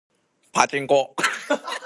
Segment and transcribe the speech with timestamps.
[0.51, 1.15] パチンコ